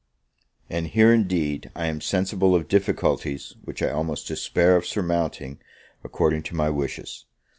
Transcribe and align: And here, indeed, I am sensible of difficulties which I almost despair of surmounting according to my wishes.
And 0.67 0.87
here, 0.87 1.13
indeed, 1.13 1.69
I 1.75 1.85
am 1.85 2.01
sensible 2.01 2.55
of 2.55 2.67
difficulties 2.67 3.53
which 3.63 3.83
I 3.83 3.91
almost 3.91 4.27
despair 4.27 4.75
of 4.75 4.83
surmounting 4.87 5.59
according 6.03 6.41
to 6.41 6.55
my 6.55 6.71
wishes. 6.71 7.25